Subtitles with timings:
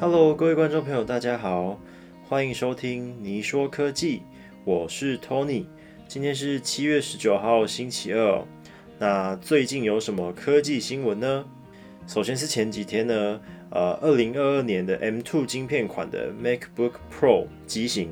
[0.00, 1.78] Hello，各位观众朋友，大家好，
[2.28, 4.22] 欢迎收听你说科技，
[4.64, 5.66] 我是 Tony。
[6.08, 8.44] 今天是七月十九号，星期二。
[8.98, 11.44] 那最近有什么科技新闻呢？
[12.08, 18.10] 首先是前几天呢，呃，二零二二年的 M2 晶片款的 MacBook Pro 机型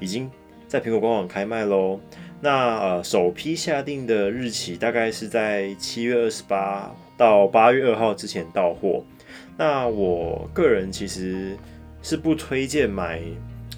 [0.00, 0.28] 已经
[0.66, 2.00] 在苹果官网开卖喽。
[2.40, 9.04] 那呃，首批下定的日期大概是在七月二十八到八月二号之前到货。
[9.56, 11.56] 那我个人其实
[12.02, 13.20] 是不推荐买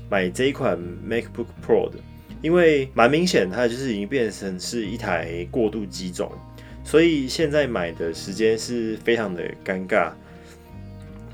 [0.09, 0.79] 买这一款
[1.09, 1.99] MacBook Pro 的，
[2.41, 6.31] 因为蛮明显它就是已经变成是一台过渡机种，
[6.85, 10.13] 所以现在买的时间是非常的尴尬。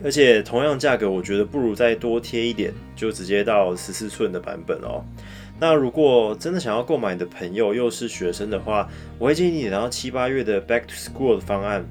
[0.05, 5.05] 而且同样价格，我觉得不如再多贴一点，就直接到十四寸的版本哦。
[5.59, 8.89] 那如果真的想要购买的朋友又是学生的话，
[9.19, 11.85] 我会建议你等到七八月的 Back to School 的方案，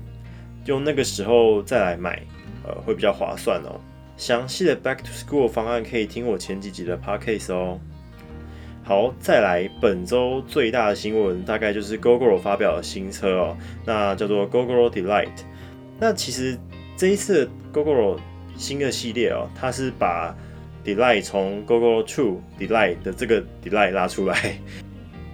[0.68, 2.22] 用那个时候再来买，
[2.64, 3.80] 呃，会比较划算哦。
[4.18, 7.80] 详细的 Back to School 方案可以听我前几集的 Podcast 哦。
[8.84, 15.30] 好，再来本周最大的新闻，大概就是 Google 发表的新车哦，那叫做 Google Delight。
[16.00, 16.58] 那其实
[16.96, 18.18] 这一次 Google
[18.56, 20.36] 新的系列哦，它是把
[20.84, 24.58] Delight 从 Google Two Delight 的这个 Delight 拉出来，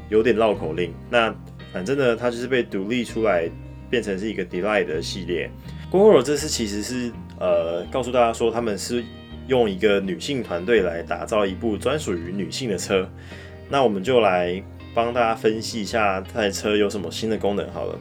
[0.10, 0.94] 有点绕口令。
[1.10, 1.34] 那
[1.72, 3.50] 反正呢，它就是被独立出来，
[3.94, 5.48] 变成是一个 Delight 的系列。
[5.92, 9.04] Google 这次其实是呃告诉大家说，他们是
[9.46, 13.08] 用一个女性团队来打造一部专属于女性的车。
[13.70, 14.64] 那我们就来
[14.96, 18.00] 帮大家分析一下这台车有什么新的功能好了。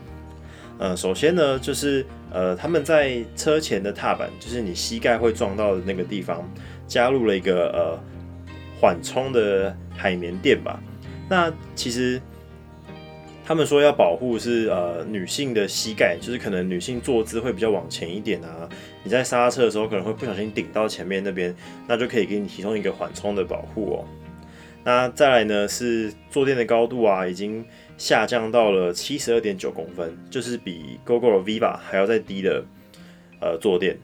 [0.78, 6.42] 呃，首先呢，就是呃他们在车前的踏板，就是你膝盖会撞到的那个地方。
[6.88, 8.00] 加入了一个呃
[8.80, 10.80] 缓冲的海绵垫吧。
[11.26, 12.20] 那其实
[13.52, 18.66] 他们说要保护是呃女性的膝盖，就是可能女性坐姿会比较往前一点啊。
[19.04, 21.54] 你在刹车的时候可能会不小心顶到前面那边，
[21.86, 24.08] 那就可以给你提供一个缓冲的保护哦。
[24.82, 27.62] 那再来呢是坐垫的高度啊，已经
[27.98, 32.64] 下降到了七十二点九公分，就是比 GoGo Viva 还要再低的
[33.38, 33.98] 呃坐垫。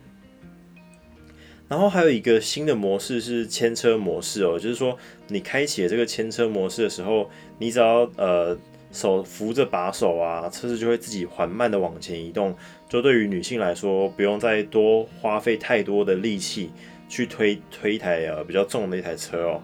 [1.68, 8.54] 然后还有一个新的模式是牵车模式哦，就是说你开启这个牵车模式的时候，你只要呃
[8.90, 12.54] 手扶着把手啊，车子就会自己缓慢的往前移动。
[12.88, 16.70] 就对于女性来说，不用再多花费太多的力气
[17.08, 19.62] 去推推一台呃比较重的一台车哦。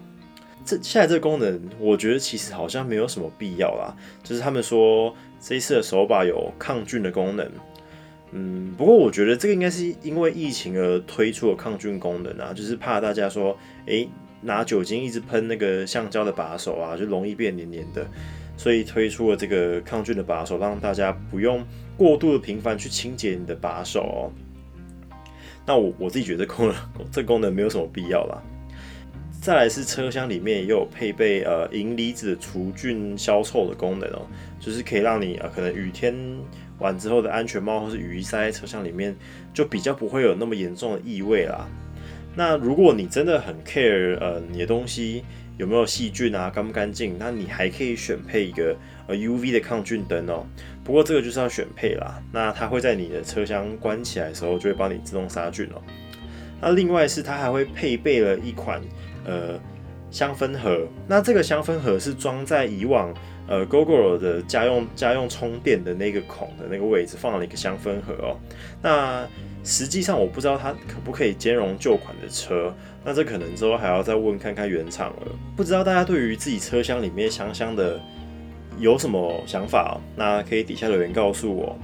[0.63, 3.95] 这现在这个功能，我觉得其实好像没有什么必要啦。
[4.23, 7.51] 就是他们说这一次的手把有抗菌的功能。
[8.31, 13.55] 嗯，不过我觉得这个应该是因为疫情而推出的抗菌功能啊，就是怕大家说，
[13.85, 14.09] 诶，
[14.41, 18.05] 拿酒精一直喷那个橡胶的把手啊，就容易变黏黏的，
[18.57, 21.65] 所以推出了这个抗菌的把手，让大家不用
[21.97, 24.31] 过度的频繁去清洁你的把手哦。
[25.65, 26.75] 那我我自己觉得功能
[27.11, 28.41] 这功能没有什么必要啦。
[29.41, 34.21] 再来是车厢里面也有配备呃银离子除菌消臭的功能哦，
[34.59, 36.15] 就是可以让你呃可能雨天。
[36.77, 39.15] 完之后的安全帽或是雨衣塞在车厢里面，
[39.53, 41.65] 就比较不会有那么严重的异味啦。
[42.35, 45.23] 那如果你真的很 care 呃你的东西
[45.57, 48.75] 有没有细菌啊干不干净，那你还可以选配一个
[49.07, 50.45] 呃 UV 的抗菌灯哦。
[50.83, 52.21] 不过这个就是要选配啦。
[52.31, 55.81] 那它会在你的车厢关起来的时候就会帮你自动杀菌哦。
[56.61, 58.81] 那另外是它还会配备了一款
[59.25, 59.59] 呃
[60.11, 63.13] 香氛盒，那这个香氛盒是装在以往。
[63.47, 68.39] 呃，GoGo 的家用家用充电的那个孔的那个位置放了一个香氛盒哦。
[68.81, 69.23] 那
[69.65, 72.71] 实际上我不知道它可不可以兼容旧款的车，
[73.03, 75.27] 那这可能之后还要再问看看原厂了。
[75.57, 77.99] 不知道大家对于自己车厢里面香香的
[78.77, 79.99] 有什么想法？
[80.15, 81.75] 那可以底下留言告诉我。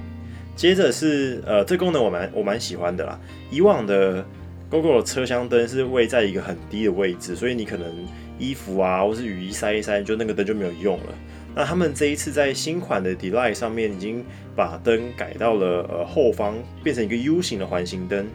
[0.54, 3.18] 接着是呃，这功能我蛮我蛮喜欢的啦。
[3.50, 4.24] 以往的
[4.70, 7.86] GoGo 的车厢灯是位在一个很低的位置，所以你可能
[8.38, 11.14] 衣服啊或是雨衣塞一塞，就那个灯就没有用了。
[11.54, 14.24] 那他们这一次在新款的 Delight 上面已经
[14.56, 18.26] 把灯改到了呃后方，变成一个 U 型的环形灯。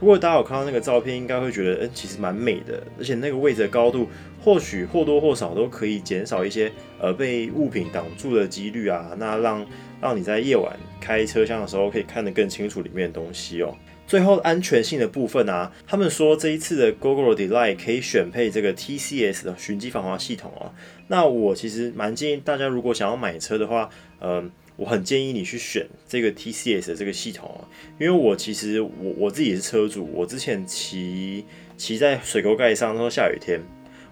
[0.00, 2.80] 如果大家有看到那个照片，应该会觉得，嗯，其实蛮美的。
[2.98, 4.06] 而且那个位置的高度，
[4.40, 6.70] 或许或多或少都可以减少一些
[7.00, 9.10] 呃被物品挡住的几率啊。
[9.18, 9.66] 那让
[10.00, 13.74] 让你在夜晚开车厢的时候，可以看得更清楚里面的东西哦。
[14.08, 20.72] 最后安全性的部分啊，他们说这一次的 Google Delight 可以选配这个 TCS 的循迹防滑系统哦。
[21.08, 23.90] 那我其实蛮建议大家，如果想要买车的话，
[24.22, 27.68] 嗯，我很建议你去选这个 TCS 的这个系统哦。
[28.00, 31.44] 因为我其实我我自己是车主，我之前骑
[31.76, 33.60] 骑在水沟盖上，那时候下雨天，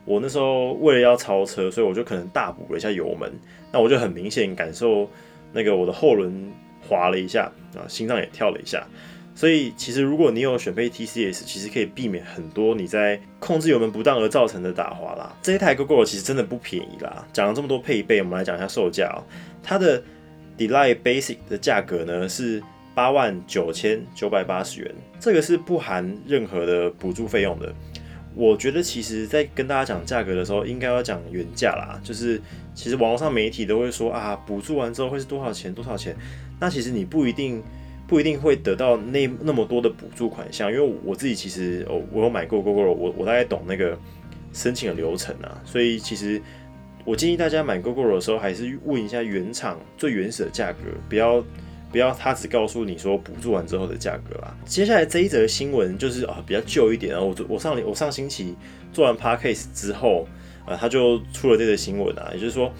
[0.04, 3.32] 我那时候为了要超车，所以我就可能大补了一下油门，
[3.72, 5.10] 那我就很明显感受
[5.54, 6.52] 那个我的后轮
[6.86, 8.86] 滑了一下啊，心脏也跳了一下。
[9.36, 15.36] 所以其实如果你有选配 TCS，其实可以避免很多你在控制油门不当而造成的打滑啦。
[15.42, 17.24] 这一台 GoGo 其实真的不便宜啦。
[17.34, 19.20] 讲了这么多配备，我们来讲一下售价哦。
[19.62, 20.02] 它的
[20.56, 22.62] Delay Basic 的价格呢是
[22.94, 24.90] 八万九千九百八十元，
[25.20, 27.70] 这个是不含任何的补助费用的。
[28.34, 32.00] 我觉得其实，在跟大家讲价格的时候，应该要讲原价啦。
[32.02, 32.40] 就是
[32.74, 35.72] 其实网络上媒体都会说啊，补助完之后会是多少钱？
[35.72, 36.16] 多少钱？
[36.58, 37.62] 那其实你不一定
[38.06, 43.98] 不一定会得到那那么多的补助款项，因为我自己其实哦，我有买过 GoGo，我我大概懂那个
[44.52, 45.60] 申请的流程啊。
[45.64, 46.40] 所以其实
[47.04, 51.44] 我建议大家买 GoGo 的时候，还是问一下原厂最原始的价格，不要。
[51.88, 54.54] 不要，他只告诉你说补助完之后的价格啦。
[54.66, 58.56] 接下来这一则新闻就是啊比较旧一点啊，我我上我上星期
[58.92, 60.26] 做完 podcast 之后
[60.66, 62.70] 啊，他就出了这个新闻啊，也就是说，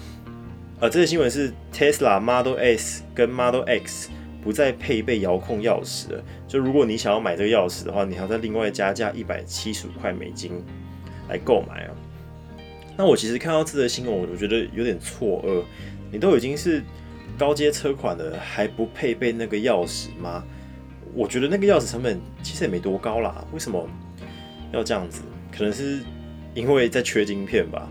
[0.81, 4.09] 呃，这个新闻是 Tesla Model S 跟 Model X
[4.47, 6.23] 不再配备遥控钥匙了。
[6.47, 10.63] 就如果你想要买这个钥匙的话，你还要再另外加价一百七十五块美金
[11.27, 11.91] 来购买啊。
[12.95, 15.63] 那我其实看到这则新闻，我我觉得有点错愕，
[16.09, 16.81] 你都已经是。
[17.37, 20.43] 高阶车款的还不配备那个钥匙吗？
[21.13, 23.87] 我觉得那个钥匙成本其实也没多高啦，为什么
[24.73, 25.21] 要这样子？
[25.55, 26.01] 可能是
[26.55, 27.87] 因为在缺晶片吧。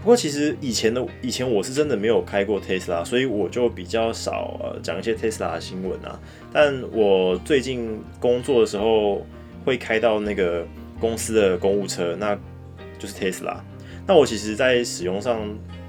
[0.00, 6.18] 不过其实以前的以前我是真的没有开过 Tesla，所以我就比较少呃讲一些 Tesla 的新闻啊。
[6.52, 9.26] 但我最近工作的时候
[9.64, 10.66] 会开到那个
[10.98, 12.34] 公司的公务车，那
[12.98, 13.56] 就是 Tesla。
[14.06, 15.40] 那我其实在使用上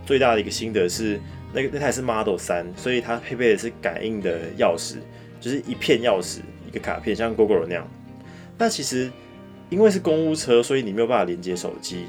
[0.06, 1.19] 最大的一个心得是。
[1.54, 4.96] 那个那台是 Model 三，所以它配备的是感应的钥匙，
[5.42, 7.86] 就是一片钥匙一个卡片，像 Google 那样。
[8.58, 9.12] 那其实
[9.69, 12.06] 因为是公务车，所以你没有办法连接手机。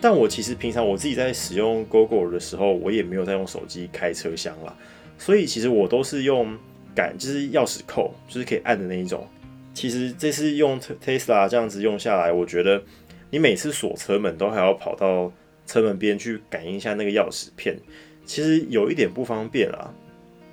[0.00, 4.76] 但我其实平常我自己在使用 Google 的时候，我也没有在用手机开车厢啦。
[5.18, 6.56] 所以其实我都是用
[6.94, 9.26] 感，就是钥匙扣，就是可以按的那一种。
[9.74, 12.82] 其实这次用 Tesla 这样子用下来，我觉得
[13.30, 15.32] 你每次锁车门都还要跑到
[15.66, 17.76] 车门边去感应一下那个钥匙片。
[18.24, 19.92] 其实有一点不方便啦，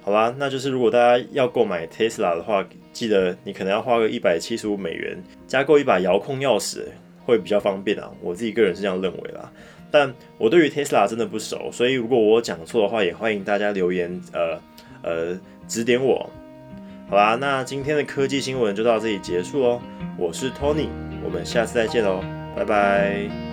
[0.02, 6.86] 好啦，那就是如果大家要购买 Tesla 的话，记得你可能要花个一百七十五美元，加购一把遥控钥匙
[7.26, 8.10] 会比较方便啊。
[8.22, 9.52] 我自己个人是这样认为啦，
[9.92, 14.60] 但我对于 Tesla 真的不熟，所以如果我讲错的话，也欢迎大家留言，呃
[15.02, 16.30] 呃指点我。
[17.10, 19.82] 好啦，那今天的科技新闻就到这里结束喽。
[20.18, 20.88] 我是 Tony，
[21.24, 22.24] 我们下次再见喽，
[22.56, 23.45] 拜拜。